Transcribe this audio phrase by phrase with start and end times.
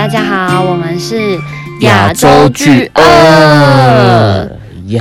[0.00, 1.38] 大家好，我们是
[1.82, 4.50] 亚洲巨鳄
[4.86, 4.98] 耶！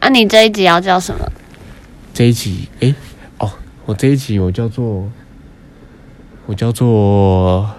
[0.00, 1.24] 啊，你这一集要叫什么？
[2.12, 2.92] 这一集，哎，
[3.38, 3.48] 哦，
[3.86, 5.08] 我这一集我叫做，
[6.46, 7.70] 我叫做，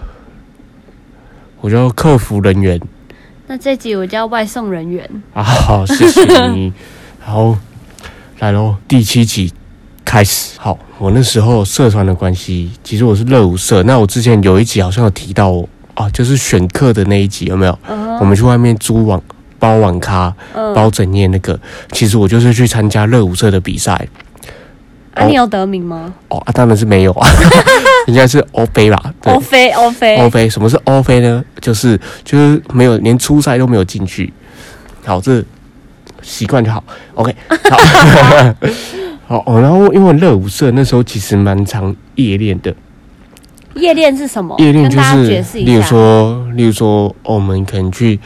[1.59, 2.79] 我叫客服人员。
[3.47, 5.05] 那这集我叫外送人员。
[5.33, 6.71] 啊，好，谢谢你。
[7.19, 7.57] 好，
[8.39, 9.51] 来喽，第七集
[10.05, 10.57] 开始。
[10.57, 13.83] 好，我那时候社团的关系，其实我是热舞社。
[13.83, 15.67] 那我之前有一集好像有提到。
[16.01, 17.77] 啊，就是选课的那一集有没有？
[18.19, 19.21] 我们去外面租网
[19.59, 20.33] 包网咖，
[20.73, 21.59] 包整夜那个。
[21.91, 24.07] 其实我就是去参加热舞社的比赛。
[25.13, 26.11] 啊，你有得名吗？
[26.29, 27.27] 哦，啊，当然是没有啊，
[28.07, 29.13] 应该是欧飞吧？
[29.25, 30.49] 欧飞，欧飞，欧飞。
[30.49, 31.43] 什么是欧飞呢？
[31.59, 34.33] 就是就是没有连初赛都没有进去。
[35.05, 35.43] 好，这
[36.21, 36.83] 习惯就好。
[37.13, 37.35] OK，
[39.27, 39.59] 好， 好。
[39.59, 42.73] 然后因为热舞社那时候其实蛮常夜练的。
[43.75, 44.55] 夜练是什么？
[44.59, 48.19] 夜练就是，例如说，例如说，我们可能去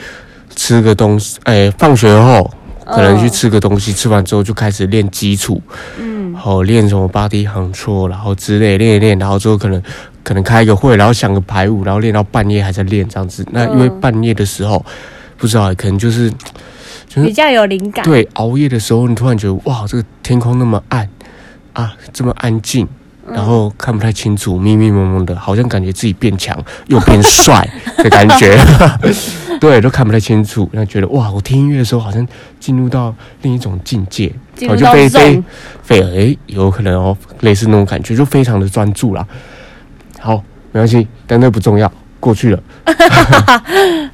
[0.56, 2.50] 吃个东西，哎，放学后
[2.86, 5.62] 可能去吃个东西，吃完之后就开始练基础，
[6.00, 9.82] 嗯，好练什么八 d 行错，然后之类练一练，然后之后可能
[10.24, 13.46] 可能开一个会，然后想个排舞，然后练到半夜还在练这样子。
[13.52, 14.84] 那因为半夜的时候，
[15.38, 16.32] 不知道可能就是
[17.14, 18.04] 比较有灵感。
[18.04, 21.08] 对，熬夜的时候，你突然觉得哇，这个天空那么暗
[21.74, 22.88] 啊，这么安静。
[23.32, 27.68] 然后看不太清楚，迷迷蒙蒙的，好像感觉自己变强又变帅
[27.98, 28.58] 的感觉，
[29.60, 30.70] 对，都看不太清楚。
[30.72, 32.26] 然后觉得哇，我听音乐的时候好像
[32.60, 34.32] 进入到另一种境界，
[34.70, 35.44] 我就飞飞
[35.82, 39.26] 飞，哎，有可能哦，类似那种感觉，就非常的专注啦。
[40.20, 40.36] 好，
[40.72, 42.64] 没关系，但那不重要，过去了。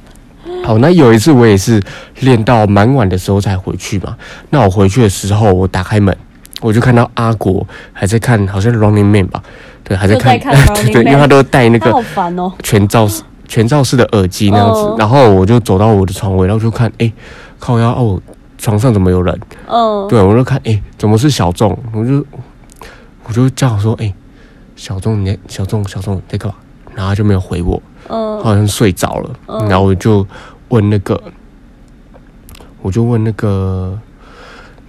[0.64, 1.82] 好，那有一次我也是
[2.20, 4.16] 练到蛮晚的时候才回去嘛。
[4.50, 6.16] 那我回去的时候，我打开门。
[6.62, 9.42] 我就看到阿国还在看，好像 Running Man 吧，
[9.82, 10.38] 对，还在看，
[10.76, 11.92] 对对，因为他都戴那个
[12.62, 14.94] 全罩式全罩式的耳机那样子。
[14.96, 17.12] 然后我就走到我的床位，然后就看，哎，
[17.58, 18.22] 靠腰哦，
[18.58, 19.38] 床上怎么有人？
[19.66, 21.76] 哦，对，我就看，哎，怎么是小众？
[21.92, 22.24] 我就
[23.24, 24.14] 我就叫说，哎，
[24.76, 26.54] 小众，你小众小众在干嘛？
[26.94, 29.30] 然后他就没有回我，嗯，好像睡着了。
[29.68, 30.24] 然后我就
[30.68, 31.20] 问那个，
[32.82, 33.98] 我就问那个。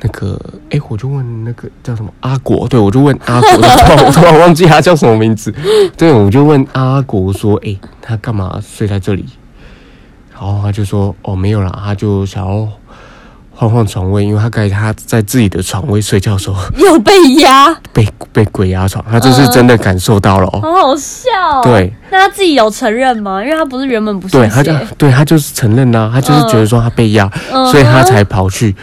[0.06, 0.38] 那个，
[0.70, 3.50] 哎，我就问那个叫什么阿国，对我就问阿国，
[4.06, 5.54] 我突然忘记他叫什么名字。
[5.96, 9.26] 对，我就问阿国说，哎，他干嘛睡在这里？
[10.34, 12.68] 然后他就说，哦，没有啦，他就想要
[13.52, 21.30] 换换床位，因为他感觉他在自己的床位睡觉的时候 有被压，被被鬼压床，他这是真的感受到了哦，好好笑。
[21.64, 23.42] 对，那他自己有承认吗？
[23.42, 27.32] 因为他不是原本不是，对，他就对他就是承认呐，他就是觉得说他被压，
[27.72, 28.76] 所以他才跑去。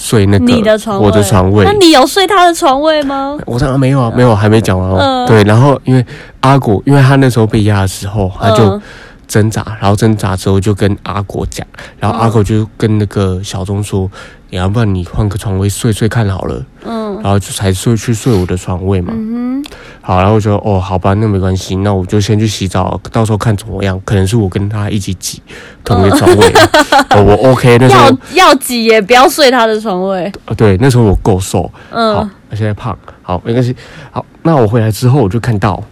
[0.00, 1.64] 睡那个你的床，我的床位。
[1.64, 3.36] 那你有睡他的床位吗？
[3.44, 5.26] 我说没有啊，没有，还没讲完哦。
[5.26, 6.06] 对，然后因为
[6.40, 8.80] 阿果，因为他那时候被压的时候，他就
[9.28, 11.64] 挣扎，然后挣扎之后就跟阿果讲，
[12.00, 14.10] 然后阿果就跟那个小钟说。
[14.50, 25.42] 要不然你换个床位睡睡看好了，嗯，然后就才睡去睡我的床位嘛，嗯哼，好，然后我就哦，好吧，那没关系，那我就先去洗澡，到时候看怎么样，可能是我跟他一起挤
[25.84, 26.50] 同一个床位，
[27.22, 33.76] 我 OK，那时候要挤也不要睡他的床位，呃，对，那时候我够瘦，嗯，好，现在胖，好，没关系，
[34.10, 35.84] 好，那我回来之后我就看到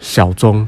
[0.00, 0.66] 小钟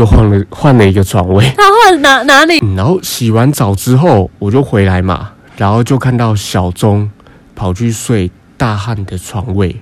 [0.00, 2.58] 又换了换了一个床位， 他换哪哪里？
[2.74, 5.32] 然后洗完澡之后我就回来嘛。
[5.58, 7.10] 然后就看到小钟
[7.54, 9.78] 跑去睡大汉的床位，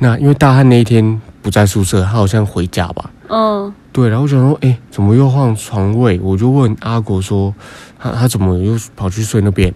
[0.00, 3.10] 那因为大汉那一天不在宿舍，他好像回家吧。
[3.28, 4.08] 嗯，对。
[4.08, 6.18] 然后我想说，哎，怎么又换床位？
[6.20, 7.54] 我就问阿果说，
[7.96, 9.72] 他他怎么又跑去睡那边？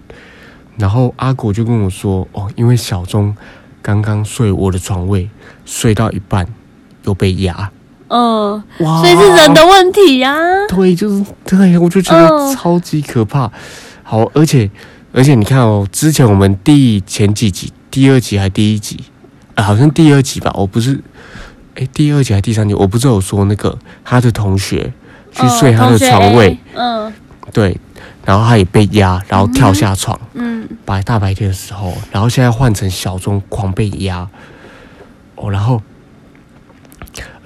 [0.77, 3.33] 然后阿果就跟我说，哦，因为小钟
[3.81, 5.31] 刚刚睡我的床位，
[5.65, 6.45] 睡到一半
[7.05, 7.71] 又被压。
[8.09, 10.37] 嗯，哇，所以是人的问题呀。
[10.69, 13.51] 对，就是对，我就觉得超级可怕。
[14.03, 14.71] 好，而且。
[15.13, 19.03] 而且你看哦，之前我们第前几集，第二集还第一集，
[19.55, 21.01] 啊，好像第二集吧，我不是，
[21.75, 24.93] 哎，第二集还第三集，我不是有说那个他的同学
[25.33, 27.11] 去睡他的床位，嗯，
[27.51, 27.81] 对，
[28.27, 34.29] 然后他也被压，然后跳下床，嗯，白大白天的时候，然后现在换成小钟狂被压，
[35.37, 35.81] 哦，然后。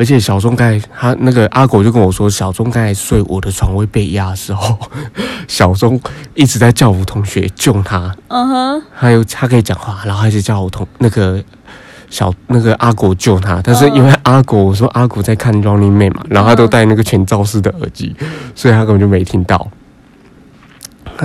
[0.00, 4.79] 而且小钟刚才他那个阿狗就跟我说，小钟刚才睡我的床位被压的时候，
[5.47, 6.00] 小钟
[6.35, 8.11] 一直在叫我同学救他。
[8.29, 11.38] 嗯哼，还有他可以讲话，然后一直叫我同那个
[12.08, 13.61] 小那个阿狗救他。
[13.62, 18.17] 但是因为阿狗我说阿狗在看 Running Man 嘛，然后他都戴那个全罩式的耳机，
[18.55, 19.69] 所以他根本就没听到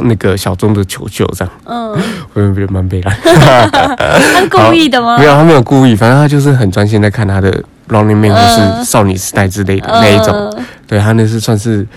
[0.04, 1.25] 那个小钟的求救。
[1.27, 1.98] 这样，嗯，
[2.33, 3.18] 我觉得蛮悲哀。
[3.24, 5.16] 他故意的吗？
[5.18, 7.63] 没有，他没有故意，反正他就是很专心在看他的。
[7.88, 11.88] Running Man 或是少女时代之类的那一种，对他那是算是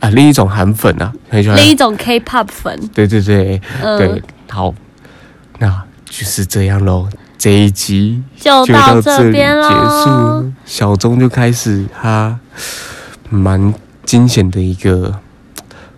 [0.00, 1.56] 啊，另一种韩粉啊，很喜欢。
[1.56, 3.98] 另一种 K-pop 粉，对对对、嗯。
[3.98, 4.74] 对，好，
[5.58, 7.08] 那就是这样喽。
[7.38, 10.52] 这一集就就到到这里这边结束。。
[10.64, 12.38] 小钟就开始他
[13.28, 13.74] 蛮
[14.04, 15.14] 惊险的一个，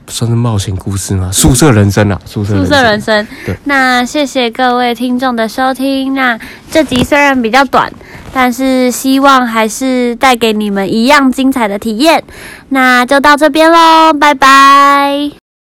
[0.08, 3.56] 算是冒险故事吗，宿舍人生啊，宿舍宿舍人生对。
[3.64, 6.14] 那谢谢各位听众的收听。
[6.14, 6.38] 那
[6.70, 7.92] 这集虽然比较短，
[8.32, 12.22] 但是希望还是带给你们一样精彩的体验。
[12.70, 15.47] 那就到这边喽，拜拜。